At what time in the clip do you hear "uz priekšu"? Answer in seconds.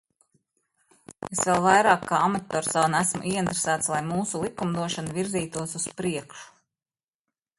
5.81-6.49